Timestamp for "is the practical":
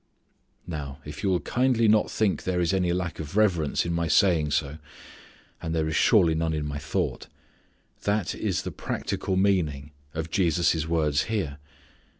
8.33-9.35